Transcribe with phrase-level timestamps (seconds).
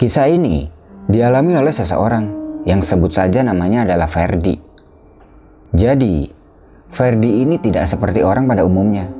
[0.00, 0.64] Kisah ini
[1.12, 2.24] dialami oleh seseorang
[2.64, 4.56] yang sebut saja namanya adalah Ferdi.
[5.76, 6.24] Jadi,
[6.88, 9.12] Ferdi ini tidak seperti orang pada umumnya.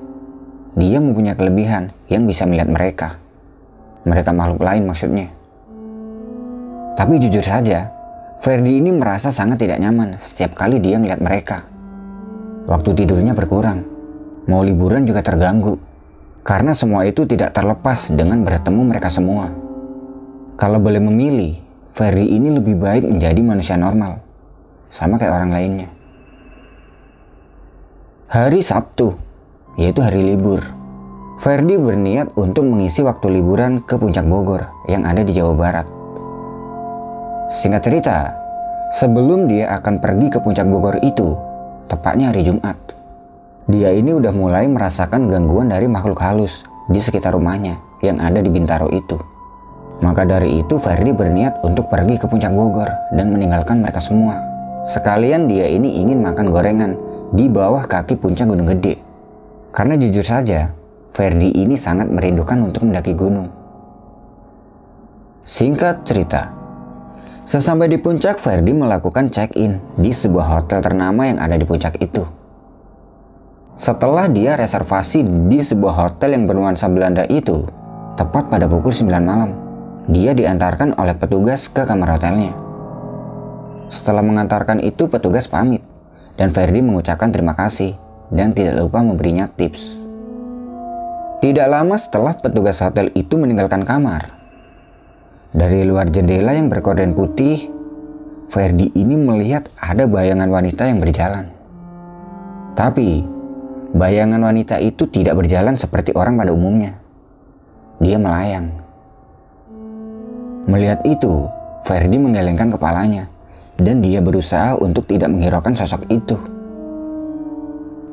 [0.81, 3.21] Dia mempunyai kelebihan yang bisa melihat mereka.
[4.09, 5.29] Mereka makhluk lain maksudnya.
[6.96, 7.93] Tapi jujur saja,
[8.40, 11.68] Ferdi ini merasa sangat tidak nyaman setiap kali dia melihat mereka.
[12.65, 13.85] Waktu tidurnya berkurang,
[14.49, 15.76] mau liburan juga terganggu,
[16.40, 19.68] karena semua itu tidak terlepas dengan bertemu mereka semua.
[20.61, 21.57] Kalau boleh memilih,
[21.89, 24.21] Ferry ini lebih baik menjadi manusia normal,
[24.93, 25.89] sama kayak orang lainnya.
[28.29, 29.17] Hari Sabtu,
[29.81, 30.61] yaitu hari libur,
[31.41, 35.89] Ferdi berniat untuk mengisi waktu liburan ke Puncak Bogor yang ada di Jawa Barat.
[37.49, 38.29] Singkat cerita,
[38.93, 41.41] sebelum dia akan pergi ke Puncak Bogor itu,
[41.89, 42.77] tepatnya hari Jumat,
[43.65, 48.53] dia ini udah mulai merasakan gangguan dari makhluk halus di sekitar rumahnya yang ada di
[48.53, 49.30] Bintaro itu.
[50.01, 54.41] Maka dari itu Ferdi berniat untuk pergi ke puncak Bogor dan meninggalkan mereka semua.
[54.89, 56.97] Sekalian dia ini ingin makan gorengan
[57.37, 58.97] di bawah kaki puncak Gunung Gede.
[59.71, 60.73] Karena jujur saja,
[61.12, 63.53] Ferdi ini sangat merindukan untuk mendaki gunung.
[65.45, 66.48] Singkat cerita,
[67.45, 72.25] sesampai di puncak Ferdi melakukan check-in di sebuah hotel ternama yang ada di puncak itu.
[73.77, 77.65] Setelah dia reservasi di sebuah hotel yang bernuansa Belanda itu,
[78.17, 79.70] tepat pada pukul 9 malam,
[80.06, 82.55] dia diantarkan oleh petugas ke kamar hotelnya.
[83.91, 85.83] Setelah mengantarkan itu, petugas pamit,
[86.39, 87.98] dan Ferdi mengucapkan terima kasih
[88.31, 90.06] dan tidak lupa memberinya tips.
[91.43, 94.41] Tidak lama setelah petugas hotel itu meninggalkan kamar,
[95.51, 97.67] dari luar jendela yang berkorden putih,
[98.47, 101.50] Ferdi ini melihat ada bayangan wanita yang berjalan.
[102.78, 103.27] Tapi,
[103.91, 106.94] bayangan wanita itu tidak berjalan seperti orang pada umumnya.
[107.99, 108.80] Dia melayang.
[110.69, 111.48] Melihat itu,
[111.81, 113.31] Ferdi menggelengkan kepalanya
[113.81, 116.37] dan dia berusaha untuk tidak menghiraukan sosok itu.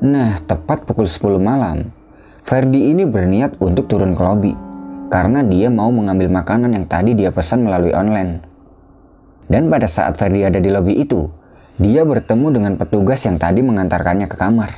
[0.08, 1.91] Nah, tepat pukul 10 malam,
[2.47, 4.53] Ferdi ini berniat untuk turun ke lobi
[5.12, 8.40] karena dia mau mengambil makanan yang tadi dia pesan melalui online.
[9.47, 11.28] Dan pada saat Ferdi ada di lobi itu,
[11.80, 14.72] dia bertemu dengan petugas yang tadi mengantarkannya ke kamar.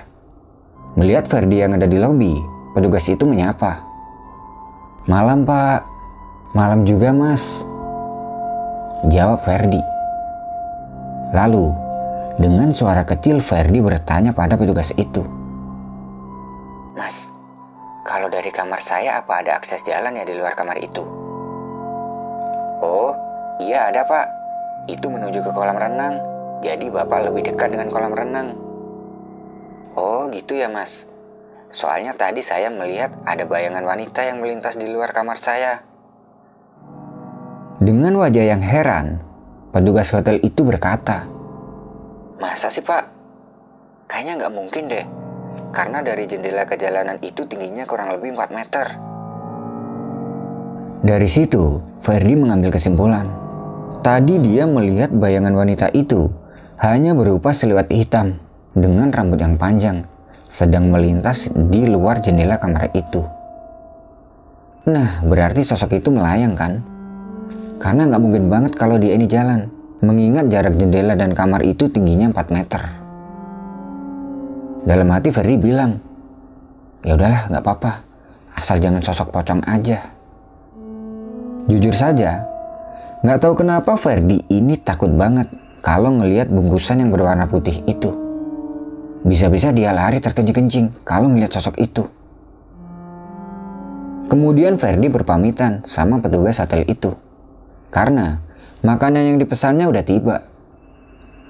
[0.98, 2.34] Melihat Ferdi yang ada di lobi,
[2.74, 3.82] petugas itu menyapa.
[5.10, 5.99] Malam pak,
[6.50, 7.62] Malam juga mas.
[9.06, 9.78] Jawab Ferdi.
[11.30, 11.70] Lalu,
[12.42, 15.22] dengan suara kecil Ferdi bertanya pada petugas itu.
[16.98, 17.30] Mas,
[18.02, 21.06] kalau dari kamar saya apa ada akses jalan ya di luar kamar itu?
[22.82, 23.14] Oh,
[23.62, 24.26] iya ada pak.
[24.90, 26.18] Itu menuju ke kolam renang.
[26.66, 28.58] Jadi bapak lebih dekat dengan kolam renang.
[29.94, 31.06] Oh gitu ya mas.
[31.70, 35.89] Soalnya tadi saya melihat ada bayangan wanita yang melintas di luar kamar saya.
[37.80, 39.24] Dengan wajah yang heran,
[39.72, 41.24] petugas hotel itu berkata,
[42.36, 43.08] Masa sih pak?
[44.04, 45.06] Kayaknya nggak mungkin deh,
[45.72, 48.86] karena dari jendela ke jalanan itu tingginya kurang lebih 4 meter.
[51.08, 53.32] Dari situ, Ferdi mengambil kesimpulan.
[54.04, 56.28] Tadi dia melihat bayangan wanita itu
[56.84, 58.36] hanya berupa siluet hitam
[58.76, 60.04] dengan rambut yang panjang
[60.52, 63.24] sedang melintas di luar jendela kamar itu.
[64.92, 66.99] Nah, berarti sosok itu melayang kan?
[67.80, 69.72] Karena nggak mungkin banget kalau dia ini jalan,
[70.04, 72.82] mengingat jarak jendela dan kamar itu tingginya 4 meter.
[74.84, 75.96] Dalam hati Ferry bilang,
[77.08, 77.92] ya udahlah nggak apa-apa,
[78.60, 80.12] asal jangan sosok pocong aja.
[81.72, 82.44] Jujur saja,
[83.24, 85.48] nggak tahu kenapa Ferdi ini takut banget
[85.80, 88.12] kalau ngelihat bungkusan yang berwarna putih itu.
[89.24, 92.08] Bisa-bisa dia lari terkencing-kencing kalau ngelihat sosok itu.
[94.28, 97.29] Kemudian Ferdi berpamitan sama petugas hotel itu.
[97.90, 98.38] Karena
[98.86, 100.38] makanan yang dipesannya udah tiba.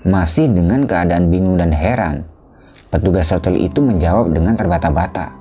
[0.08, 2.24] Masih dengan keadaan bingung dan heran,
[2.88, 5.36] petugas hotel itu menjawab dengan terbata-bata.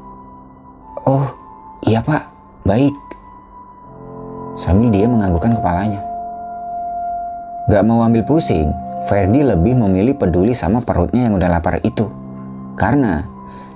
[1.07, 1.31] Oh,
[1.87, 2.27] iya pak,
[2.67, 2.91] baik.
[4.59, 6.03] Sambil dia menganggukkan kepalanya.
[7.71, 8.75] Gak mau ambil pusing,
[9.07, 12.11] Ferdi lebih memilih peduli sama perutnya yang udah lapar itu.
[12.75, 13.23] Karena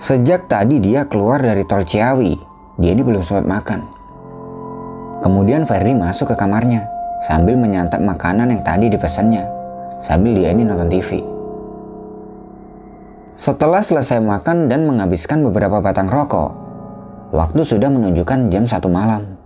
[0.02, 2.34] sejak tadi dia keluar dari tol Ciawi,
[2.82, 3.80] dia ini belum sempat makan.
[5.22, 9.46] Kemudian Ferdi masuk ke kamarnya sambil menyantap makanan yang tadi dipesannya,
[10.02, 11.22] sambil dia ini nonton TV.
[13.38, 16.50] Setelah selesai makan dan menghabiskan beberapa batang rokok,
[17.30, 19.38] waktu sudah menunjukkan jam satu malam.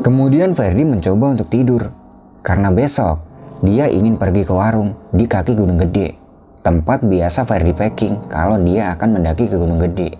[0.00, 1.92] Kemudian Ferdi mencoba untuk tidur,
[2.40, 3.20] karena besok
[3.60, 6.16] dia ingin pergi ke warung di kaki Gunung Gede,
[6.64, 10.16] tempat biasa Ferdi packing kalau dia akan mendaki ke Gunung Gede.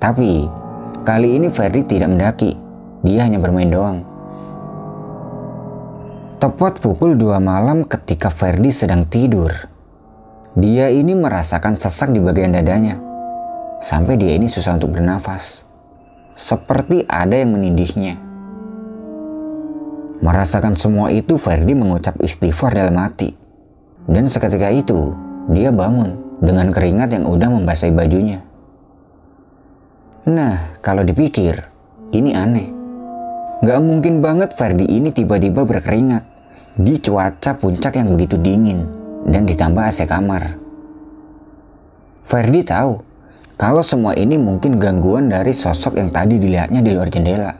[0.00, 0.48] Tapi,
[1.04, 2.56] kali ini Ferdi tidak mendaki,
[3.04, 4.11] dia hanya bermain doang
[6.42, 9.54] Tepat pukul 2 malam ketika Ferdi sedang tidur.
[10.58, 12.98] Dia ini merasakan sesak di bagian dadanya.
[13.78, 15.62] Sampai dia ini susah untuk bernafas.
[16.34, 18.18] Seperti ada yang menindihnya.
[20.18, 23.38] Merasakan semua itu Ferdi mengucap istighfar dalam hati.
[24.10, 25.14] Dan seketika itu
[25.46, 28.42] dia bangun dengan keringat yang udah membasahi bajunya.
[30.26, 31.70] Nah, kalau dipikir,
[32.10, 32.66] ini aneh.
[33.62, 36.31] Gak mungkin banget Ferdi ini tiba-tiba berkeringat
[36.76, 38.88] di cuaca puncak yang begitu dingin
[39.28, 40.56] dan ditambah AC kamar.
[42.24, 42.96] Ferdi tahu
[43.60, 47.52] kalau semua ini mungkin gangguan dari sosok yang tadi dilihatnya di luar jendela.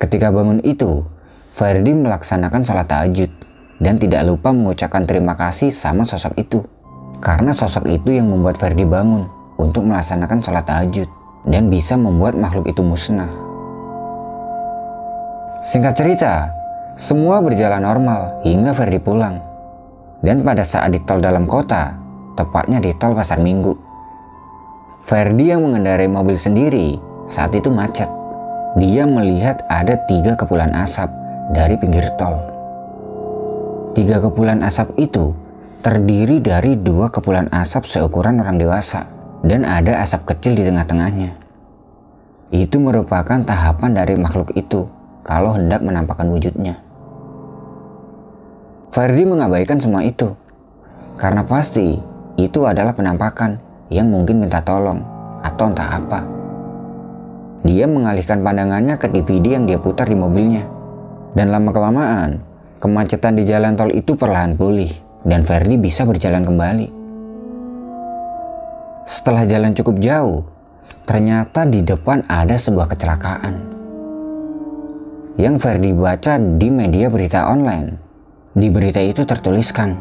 [0.00, 1.04] Ketika bangun itu,
[1.52, 3.30] Ferdi melaksanakan sholat tahajud
[3.78, 6.64] dan tidak lupa mengucapkan terima kasih sama sosok itu.
[7.20, 9.28] Karena sosok itu yang membuat Ferdi bangun
[9.60, 11.06] untuk melaksanakan sholat tahajud
[11.44, 13.28] dan bisa membuat makhluk itu musnah.
[15.60, 16.48] Singkat cerita,
[17.00, 19.40] semua berjalan normal hingga Ferdi pulang.
[20.20, 21.96] Dan pada saat di tol dalam kota,
[22.36, 23.72] tepatnya di tol Pasar Minggu,
[25.00, 28.04] Ferdi yang mengendarai mobil sendiri saat itu macet.
[28.76, 31.08] Dia melihat ada tiga kepulan asap
[31.56, 32.36] dari pinggir tol.
[33.96, 35.32] Tiga kepulan asap itu
[35.80, 39.08] terdiri dari dua kepulan asap seukuran orang dewasa
[39.40, 41.32] dan ada asap kecil di tengah-tengahnya.
[42.52, 44.84] Itu merupakan tahapan dari makhluk itu
[45.24, 46.89] kalau hendak menampakkan wujudnya.
[48.90, 50.34] Ferdi mengabaikan semua itu.
[51.14, 51.94] Karena pasti
[52.34, 54.98] itu adalah penampakan yang mungkin minta tolong
[55.46, 56.20] atau entah apa.
[57.62, 60.66] Dia mengalihkan pandangannya ke DVD yang dia putar di mobilnya.
[61.38, 62.42] Dan lama-kelamaan,
[62.82, 64.90] kemacetan di jalan tol itu perlahan pulih
[65.22, 66.88] dan Ferdi bisa berjalan kembali.
[69.06, 70.42] Setelah jalan cukup jauh,
[71.06, 73.54] ternyata di depan ada sebuah kecelakaan.
[75.38, 78.09] Yang Ferdi baca di media berita online
[78.60, 79.96] di berita itu tertuliskan,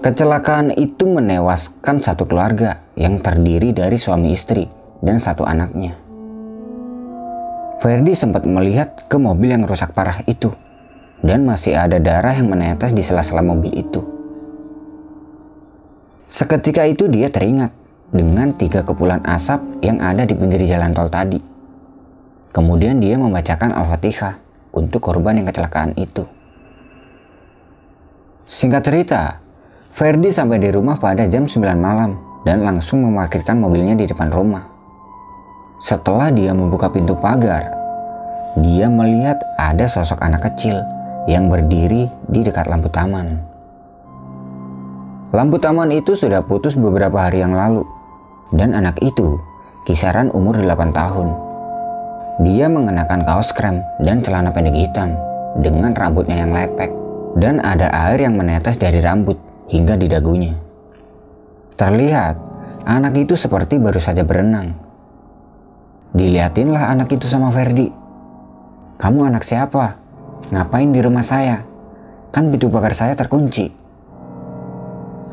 [0.00, 4.64] kecelakaan itu menewaskan satu keluarga yang terdiri dari suami istri
[5.04, 5.92] dan satu anaknya.
[7.84, 10.48] Ferdi sempat melihat ke mobil yang rusak parah itu
[11.20, 14.00] dan masih ada darah yang menetes di sela-sela mobil itu.
[16.24, 17.68] Seketika itu dia teringat
[18.08, 21.36] dengan tiga kepulan asap yang ada di pinggir jalan tol tadi.
[22.48, 24.40] Kemudian dia membacakan Al-Fatihah
[24.72, 26.24] untuk korban yang kecelakaan itu.
[28.44, 29.40] Singkat cerita,
[29.88, 32.12] Ferdi sampai di rumah pada jam 9 malam
[32.44, 34.68] dan langsung memarkirkan mobilnya di depan rumah.
[35.80, 37.72] Setelah dia membuka pintu pagar,
[38.60, 40.76] dia melihat ada sosok anak kecil
[41.24, 43.40] yang berdiri di dekat lampu taman.
[45.32, 47.80] Lampu taman itu sudah putus beberapa hari yang lalu
[48.52, 49.40] dan anak itu
[49.88, 51.28] kisaran umur 8 tahun.
[52.44, 55.16] Dia mengenakan kaos krem dan celana pendek hitam
[55.64, 57.03] dengan rambutnya yang lepek
[57.34, 59.36] dan ada air yang menetes dari rambut
[59.66, 60.54] hingga di dagunya.
[61.74, 62.38] Terlihat
[62.86, 64.74] anak itu seperti baru saja berenang.
[66.14, 67.90] Dilihatinlah anak itu sama Ferdi.
[68.94, 69.98] Kamu anak siapa?
[70.54, 71.66] Ngapain di rumah saya?
[72.30, 73.66] Kan pintu pagar saya terkunci.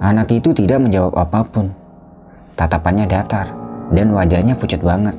[0.01, 1.69] Anak itu tidak menjawab apa pun.
[2.57, 3.53] Tatapannya datar
[3.93, 5.13] dan wajahnya pucat banget,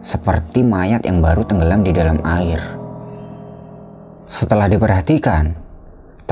[0.00, 2.60] seperti mayat yang baru tenggelam di dalam air.
[4.24, 5.61] Setelah diperhatikan,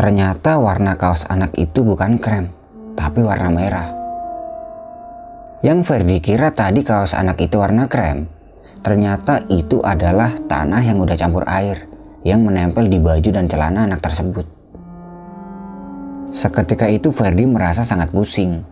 [0.01, 2.49] Ternyata warna kaos anak itu bukan krem,
[2.97, 3.85] tapi warna merah.
[5.61, 8.25] Yang Ferdi kira tadi kaos anak itu warna krem,
[8.81, 11.85] ternyata itu adalah tanah yang udah campur air
[12.25, 14.49] yang menempel di baju dan celana anak tersebut.
[16.33, 18.65] Seketika itu Ferdi merasa sangat pusing,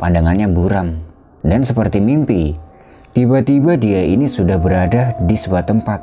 [0.00, 0.96] pandangannya buram,
[1.44, 2.56] dan seperti mimpi,
[3.12, 6.00] tiba-tiba dia ini sudah berada di sebuah tempat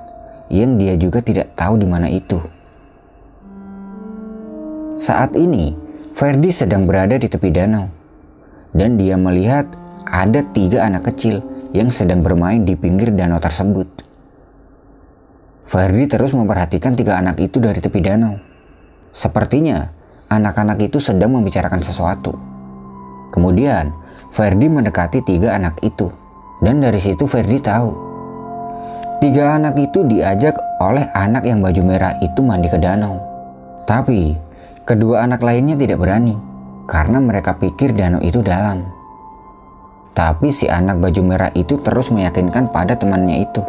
[0.53, 2.58] yang dia juga tidak tahu di mana itu.
[4.99, 5.71] Saat ini,
[6.11, 7.87] Ferdi sedang berada di tepi danau.
[8.75, 9.63] Dan dia melihat
[10.03, 11.39] ada tiga anak kecil
[11.71, 13.87] yang sedang bermain di pinggir danau tersebut.
[15.63, 18.43] Ferdi terus memperhatikan tiga anak itu dari tepi danau.
[19.15, 19.87] Sepertinya
[20.27, 22.35] anak-anak itu sedang membicarakan sesuatu.
[23.31, 23.95] Kemudian
[24.35, 26.11] Ferdi mendekati tiga anak itu.
[26.59, 27.91] Dan dari situ Ferdi tahu.
[29.23, 33.15] Tiga anak itu diajak oleh anak yang baju merah itu mandi ke danau.
[33.87, 34.48] Tapi
[34.87, 36.35] Kedua anak lainnya tidak berani
[36.89, 38.85] karena mereka pikir danau itu dalam.
[40.13, 43.61] Tapi si anak baju merah itu terus meyakinkan pada temannya itu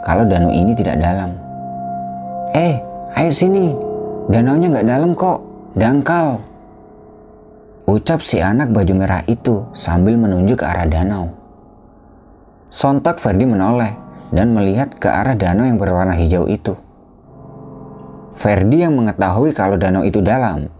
[0.00, 1.36] kalau danau ini tidak dalam.
[2.56, 2.80] Eh,
[3.20, 3.76] ayo sini.
[4.30, 5.38] Danaunya nggak dalam kok,
[5.74, 6.38] dangkal.
[7.90, 11.34] Ucap si anak baju merah itu sambil menunjuk ke arah danau.
[12.70, 13.90] Sontak Ferdi menoleh
[14.30, 16.78] dan melihat ke arah danau yang berwarna hijau itu.
[18.30, 20.70] Ferdi yang mengetahui kalau danau itu dalam,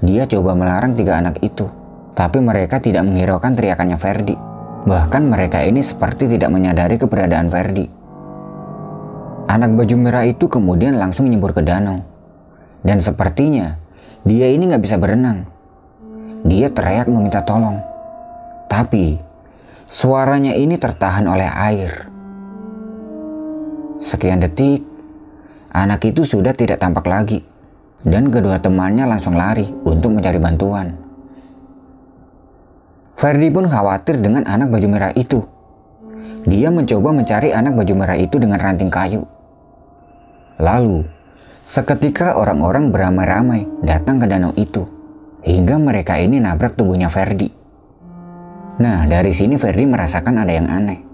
[0.00, 1.66] dia coba melarang tiga anak itu.
[2.14, 4.36] Tapi mereka tidak menghiraukan teriakannya Ferdi.
[4.86, 7.86] Bahkan mereka ini seperti tidak menyadari keberadaan Ferdi.
[9.50, 12.00] Anak baju merah itu kemudian langsung nyebur ke danau.
[12.80, 13.76] Dan sepertinya
[14.24, 15.44] dia ini nggak bisa berenang.
[16.46, 17.82] Dia teriak meminta tolong.
[18.70, 19.18] Tapi
[19.90, 22.08] suaranya ini tertahan oleh air.
[24.00, 24.80] Sekian detik,
[25.70, 27.40] anak itu sudah tidak tampak lagi.
[28.00, 30.96] Dan kedua temannya langsung lari untuk mencari bantuan.
[33.12, 35.44] Ferdi pun khawatir dengan anak baju merah itu.
[36.48, 39.28] Dia mencoba mencari anak baju merah itu dengan ranting kayu.
[40.56, 41.04] Lalu,
[41.60, 44.88] seketika orang-orang beramai-ramai datang ke danau itu,
[45.44, 47.52] hingga mereka ini nabrak tubuhnya Ferdi.
[48.80, 51.04] Nah, dari sini Ferdi merasakan ada yang aneh.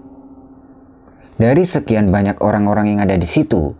[1.35, 3.75] Dari sekian banyak orang-orang yang ada di situ,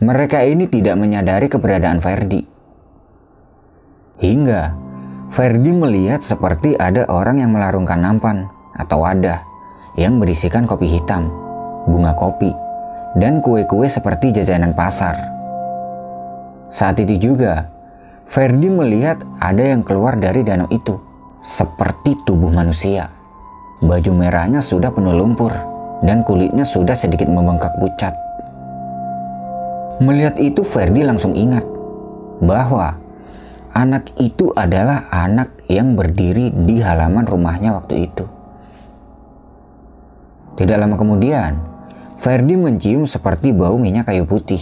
[0.00, 2.40] mereka ini tidak menyadari keberadaan Ferdi.
[4.16, 4.72] Hingga
[5.28, 9.44] Ferdi melihat seperti ada orang yang melarungkan nampan atau wadah
[10.00, 11.28] yang berisikan kopi hitam,
[11.84, 12.48] bunga kopi,
[13.20, 15.20] dan kue-kue seperti jajanan pasar.
[16.72, 17.68] Saat itu juga,
[18.24, 20.96] Ferdi melihat ada yang keluar dari danau itu,
[21.44, 23.12] seperti tubuh manusia.
[23.84, 25.52] Baju merahnya sudah penuh lumpur,
[26.00, 28.29] dan kulitnya sudah sedikit membengkak pucat.
[30.00, 31.62] Melihat itu Ferdi langsung ingat
[32.40, 33.00] bahwa
[33.70, 38.26] Anak itu adalah anak yang berdiri di halaman rumahnya waktu itu.
[40.58, 41.54] Tidak lama kemudian,
[42.18, 44.58] Ferdi mencium seperti bau minyak kayu putih.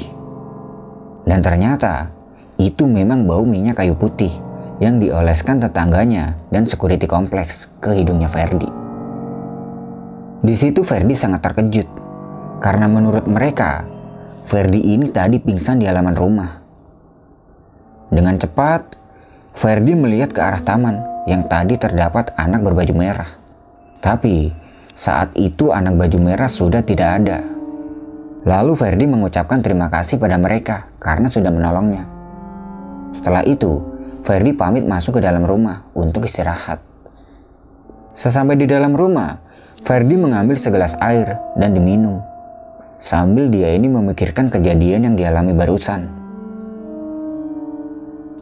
[1.25, 2.13] Dan ternyata
[2.61, 4.31] itu memang bau minyak kayu putih
[4.77, 8.69] yang dioleskan tetangganya dan security kompleks ke hidungnya Ferdi.
[10.45, 11.89] Di situ Ferdi sangat terkejut
[12.61, 13.89] karena menurut mereka
[14.49, 16.49] Ferdi ini tadi pingsan di halaman rumah.
[18.09, 18.97] Dengan cepat,
[19.53, 23.29] Ferdi melihat ke arah taman yang tadi terdapat anak berbaju merah.
[24.01, 24.49] Tapi
[24.97, 27.45] saat itu anak baju merah sudah tidak ada.
[28.49, 32.09] Lalu Ferdi mengucapkan terima kasih pada mereka karena sudah menolongnya.
[33.13, 33.85] Setelah itu,
[34.25, 36.81] Ferdi pamit masuk ke dalam rumah untuk istirahat.
[38.17, 39.45] Sesampai di dalam rumah,
[39.85, 42.38] Ferdi mengambil segelas air dan diminum.
[42.99, 46.11] Sambil dia ini memikirkan kejadian yang dialami barusan.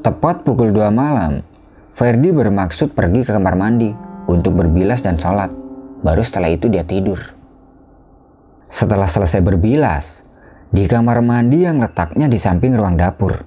[0.00, 1.44] Tepat pukul 2 malam,
[1.92, 3.92] Ferdi bermaksud pergi ke kamar mandi
[4.24, 5.52] untuk berbilas dan sholat.
[6.00, 7.20] Baru setelah itu dia tidur.
[8.72, 10.24] Setelah selesai berbilas,
[10.72, 13.44] di kamar mandi yang letaknya di samping ruang dapur.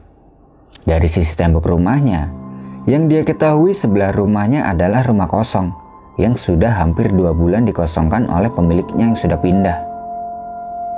[0.86, 2.30] Dari sisi tembok rumahnya,
[2.86, 5.74] yang dia ketahui sebelah rumahnya adalah rumah kosong
[6.22, 9.89] yang sudah hampir dua bulan dikosongkan oleh pemiliknya yang sudah pindah.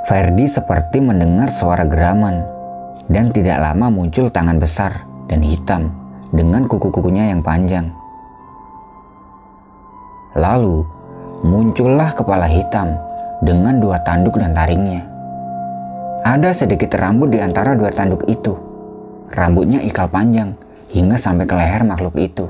[0.01, 2.41] Ferdi seperti mendengar suara geraman
[3.05, 5.93] dan tidak lama muncul tangan besar dan hitam
[6.33, 7.93] dengan kuku-kukunya yang panjang.
[10.33, 10.81] Lalu
[11.45, 12.97] muncullah kepala hitam
[13.45, 15.05] dengan dua tanduk dan taringnya.
[16.25, 18.57] Ada sedikit rambut di antara dua tanduk itu.
[19.29, 20.57] Rambutnya ikal panjang
[20.89, 22.49] hingga sampai ke leher makhluk itu.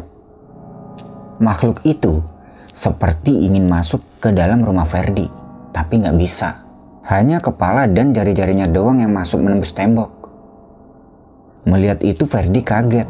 [1.43, 2.23] Makhluk itu
[2.71, 5.27] seperti ingin masuk ke dalam rumah Ferdi,
[5.75, 6.60] tapi nggak bisa.
[7.01, 10.29] Hanya kepala dan jari-jarinya doang yang masuk menembus tembok.
[11.65, 13.09] Melihat itu Ferdi kaget,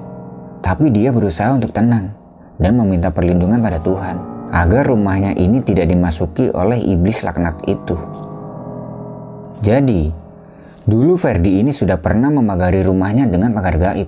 [0.64, 2.12] tapi dia berusaha untuk tenang
[2.56, 4.16] dan meminta perlindungan pada Tuhan
[4.52, 8.00] agar rumahnya ini tidak dimasuki oleh iblis laknat itu.
[9.60, 10.08] Jadi,
[10.88, 14.08] dulu Ferdi ini sudah pernah memagari rumahnya dengan pagar gaib.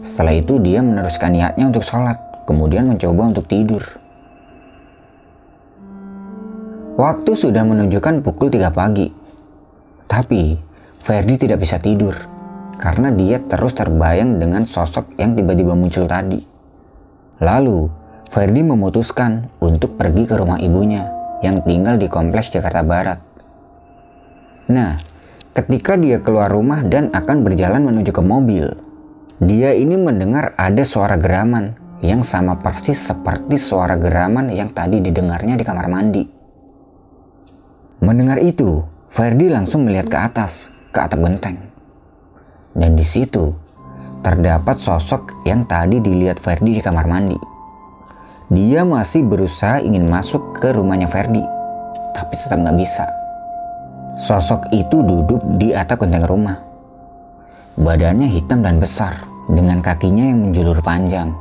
[0.00, 2.16] Setelah itu dia meneruskan niatnya untuk sholat,
[2.48, 3.99] kemudian mencoba untuk tidur.
[6.98, 9.06] Waktu sudah menunjukkan pukul 3 pagi.
[10.10, 10.58] Tapi,
[10.98, 12.18] Ferdi tidak bisa tidur
[12.80, 16.40] karena dia terus terbayang dengan sosok yang tiba-tiba muncul tadi.
[17.44, 17.86] Lalu,
[18.26, 21.06] Ferdi memutuskan untuk pergi ke rumah ibunya
[21.46, 23.18] yang tinggal di kompleks Jakarta Barat.
[24.72, 24.98] Nah,
[25.54, 28.66] ketika dia keluar rumah dan akan berjalan menuju ke mobil,
[29.38, 35.54] dia ini mendengar ada suara geraman yang sama persis seperti suara geraman yang tadi didengarnya
[35.54, 36.39] di kamar mandi.
[38.00, 41.60] Mendengar itu, Ferdi langsung melihat ke atas, ke atap genteng.
[42.72, 43.52] Dan di situ
[44.24, 47.36] terdapat sosok yang tadi dilihat Ferdi di kamar mandi.
[48.48, 51.44] Dia masih berusaha ingin masuk ke rumahnya Ferdi,
[52.16, 53.04] tapi tetap nggak bisa.
[54.16, 56.56] Sosok itu duduk di atap genteng rumah.
[57.76, 59.12] Badannya hitam dan besar,
[59.44, 61.36] dengan kakinya yang menjulur panjang.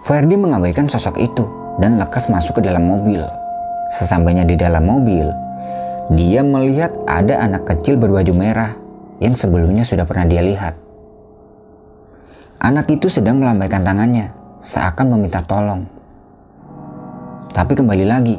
[0.00, 1.44] Ferdi mengabaikan sosok itu
[1.76, 3.39] dan lekas masuk ke dalam mobil.
[3.90, 5.26] Sesampainya di dalam mobil,
[6.14, 8.78] dia melihat ada anak kecil berbaju merah
[9.18, 10.78] yang sebelumnya sudah pernah dia lihat.
[12.62, 14.30] Anak itu sedang melambaikan tangannya,
[14.62, 15.90] seakan meminta tolong.
[17.50, 18.38] Tapi kembali lagi,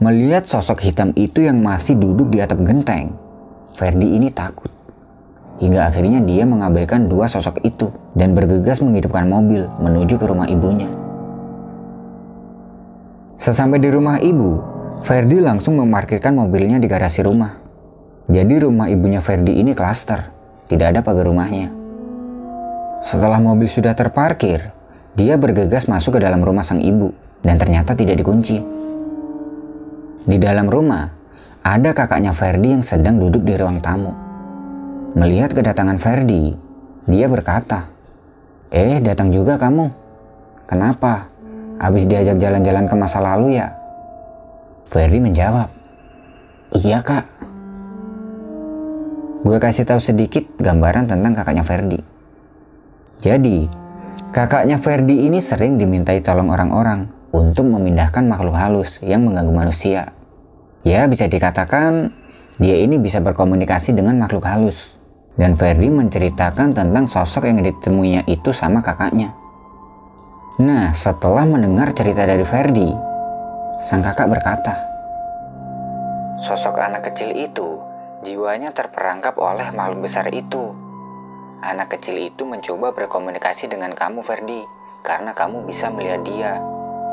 [0.00, 3.12] melihat sosok hitam itu yang masih duduk di atap genteng,
[3.76, 4.72] Ferdi ini takut.
[5.60, 11.01] Hingga akhirnya dia mengabaikan dua sosok itu dan bergegas menghidupkan mobil menuju ke rumah ibunya.
[13.36, 14.60] Sesampai di rumah ibu,
[15.00, 17.56] Ferdi langsung memarkirkan mobilnya di garasi rumah.
[18.28, 20.28] Jadi rumah ibunya Ferdi ini klaster,
[20.68, 21.72] tidak ada pagar rumahnya.
[23.02, 24.70] Setelah mobil sudah terparkir,
[25.16, 27.10] dia bergegas masuk ke dalam rumah sang ibu
[27.40, 28.60] dan ternyata tidak dikunci.
[30.22, 31.10] Di dalam rumah,
[31.64, 34.12] ada kakaknya Ferdi yang sedang duduk di ruang tamu.
[35.18, 36.54] Melihat kedatangan Ferdi,
[37.08, 37.90] dia berkata,
[38.72, 39.92] Eh, datang juga kamu.
[40.64, 41.31] Kenapa?
[41.82, 43.74] Habis diajak jalan-jalan ke masa lalu ya?
[44.86, 45.66] Ferdi menjawab,
[46.78, 47.26] Iya kak.
[49.42, 51.98] Gue kasih tahu sedikit gambaran tentang kakaknya Ferdi.
[53.18, 53.66] Jadi,
[54.30, 60.14] kakaknya Ferdi ini sering dimintai tolong orang-orang untuk memindahkan makhluk halus yang mengganggu manusia.
[60.86, 62.14] Ya, bisa dikatakan
[62.62, 65.02] dia ini bisa berkomunikasi dengan makhluk halus.
[65.34, 69.41] Dan Ferdi menceritakan tentang sosok yang ditemuinya itu sama kakaknya.
[70.60, 72.92] Nah, setelah mendengar cerita dari Ferdi,
[73.80, 74.74] sang kakak berkata,
[76.42, 77.80] Sosok anak kecil itu,
[78.26, 80.82] jiwanya terperangkap oleh makhluk besar itu
[81.62, 84.66] Anak kecil itu mencoba berkomunikasi dengan kamu, Ferdi,
[85.06, 86.52] karena kamu bisa melihat dia.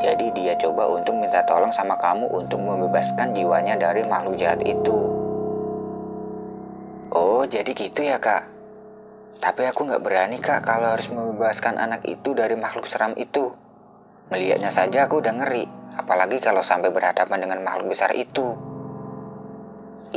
[0.02, 5.00] Jadi dia coba untuk minta tolong sama kamu untuk membebaskan jiwanya dari makhluk jahat itu.
[7.14, 8.59] Oh, jadi gitu ya, Kak?
[9.38, 13.54] Tapi aku nggak berani, Kak, kalau harus membebaskan anak itu dari makhluk seram itu.
[14.34, 15.70] Melihatnya saja aku udah ngeri,
[16.02, 18.58] apalagi kalau sampai berhadapan dengan makhluk besar itu.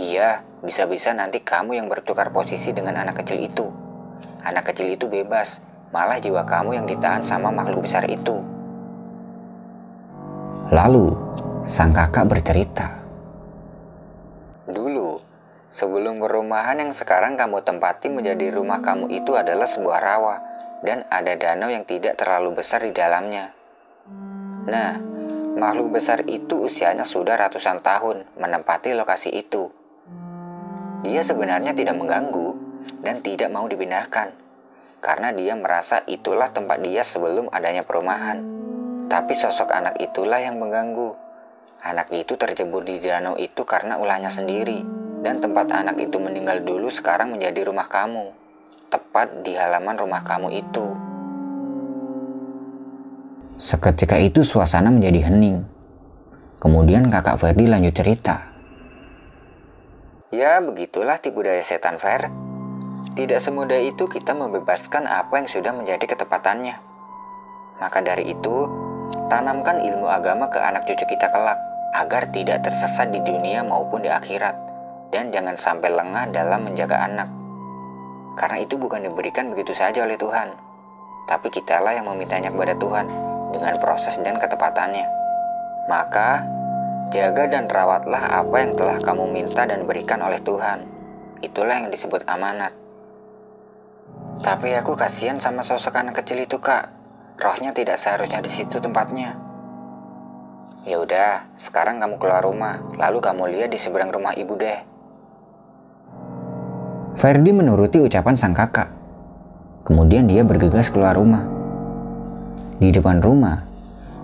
[0.01, 3.69] Iya, bisa-bisa nanti kamu yang bertukar posisi dengan anak kecil itu.
[4.43, 5.61] Anak kecil itu bebas,
[5.93, 8.41] malah jiwa kamu yang ditahan sama makhluk besar itu.
[10.73, 11.13] Lalu,
[11.69, 13.02] sang kakak bercerita.
[15.83, 20.39] Sebelum perumahan yang sekarang kamu tempati menjadi rumah kamu itu adalah sebuah rawa
[20.87, 23.51] dan ada danau yang tidak terlalu besar di dalamnya.
[24.71, 24.95] Nah,
[25.59, 29.75] makhluk besar itu usianya sudah ratusan tahun menempati lokasi itu.
[31.03, 32.55] Dia sebenarnya tidak mengganggu,
[33.03, 34.31] dan tidak mau dipindahkan
[35.03, 38.39] karena dia merasa itulah tempat dia sebelum adanya perumahan.
[39.11, 41.19] Tapi sosok anak itulah yang mengganggu.
[41.83, 45.02] Anak itu terjebur di danau itu karena ulahnya sendiri.
[45.23, 48.35] Dan tempat anak itu meninggal dulu sekarang menjadi rumah kamu.
[48.91, 50.87] Tepat di halaman rumah kamu itu.
[53.55, 55.63] Seketika itu suasana menjadi hening.
[56.59, 58.51] Kemudian kakak Ferdi lanjut cerita.
[60.35, 62.27] Ya begitulah tipu daya setan Fer.
[63.15, 66.81] Tidak semudah itu kita membebaskan apa yang sudah menjadi ketepatannya.
[67.79, 68.67] Maka dari itu,
[69.31, 71.61] tanamkan ilmu agama ke anak cucu kita kelak,
[71.93, 74.72] agar tidak tersesat di dunia maupun di akhirat,
[75.13, 77.29] dan jangan sampai lengah dalam menjaga anak.
[78.33, 80.57] Karena itu bukan diberikan begitu saja oleh Tuhan,
[81.29, 83.07] tapi kitalah yang memintanya kepada Tuhan
[83.53, 85.07] dengan proses dan ketepatannya.
[85.87, 86.43] Maka,
[87.13, 90.89] jaga dan rawatlah apa yang telah kamu minta dan berikan oleh Tuhan.
[91.45, 92.73] Itulah yang disebut amanat.
[94.41, 96.89] Tapi aku kasihan sama sosok anak kecil itu, Kak.
[97.37, 99.37] Rohnya tidak seharusnya di situ tempatnya.
[100.83, 104.92] Ya udah, sekarang kamu keluar rumah, lalu kamu lihat di seberang rumah ibu deh.
[107.13, 108.89] Ferdi menuruti ucapan sang kakak.
[109.85, 111.45] Kemudian dia bergegas keluar rumah.
[112.81, 113.69] Di depan rumah,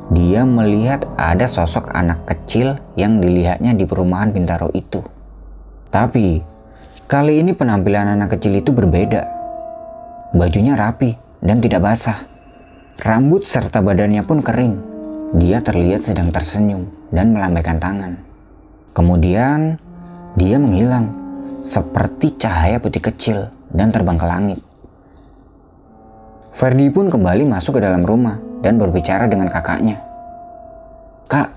[0.09, 5.05] dia melihat ada sosok anak kecil yang dilihatnya di perumahan Bintaro itu.
[5.93, 6.41] Tapi,
[7.05, 9.21] kali ini penampilan anak kecil itu berbeda.
[10.33, 11.13] Bajunya rapi
[11.45, 12.25] dan tidak basah.
[13.05, 14.75] Rambut serta badannya pun kering.
[15.37, 18.17] Dia terlihat sedang tersenyum dan melambaikan tangan.
[18.97, 19.77] Kemudian
[20.41, 21.28] dia menghilang
[21.63, 24.61] seperti cahaya putih kecil dan terbang ke langit.
[26.55, 30.01] Ferdi pun kembali masuk ke dalam rumah dan berbicara dengan kakaknya.
[31.31, 31.49] Kak,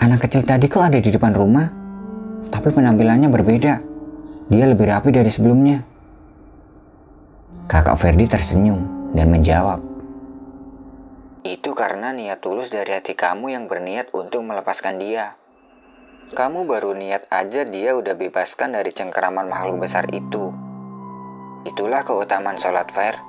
[0.00, 1.66] anak kecil tadi kok ada di depan rumah?
[2.48, 3.74] Tapi penampilannya berbeda.
[4.48, 5.82] Dia lebih rapi dari sebelumnya.
[7.64, 9.80] Kakak Ferdi tersenyum dan menjawab,
[11.44, 15.36] Itu karena niat tulus dari hati kamu yang berniat untuk melepaskan dia.
[16.32, 20.56] Kamu baru niat aja dia udah bebaskan dari cengkeraman makhluk besar itu.
[21.68, 23.20] Itulah keutamaan sholat fair.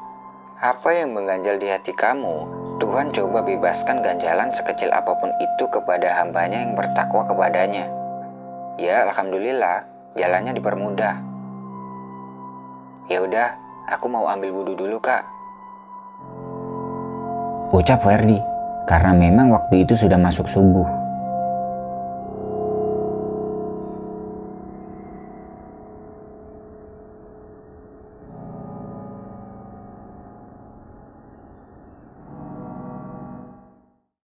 [0.64, 2.48] Apa yang mengganjal di hati kamu,
[2.80, 7.92] Tuhan coba bebaskan ganjalan sekecil apa pun itu kepada hambanya yang bertakwa kepadanya.
[8.80, 9.84] Ya, Alhamdulillah,
[10.16, 11.20] jalannya dipermudah.
[13.12, 13.60] Ya udah,
[13.92, 15.28] aku mau ambil wudhu dulu kak.
[17.76, 18.40] Ucap Ferdi,
[18.88, 21.05] karena memang waktu itu sudah masuk subuh.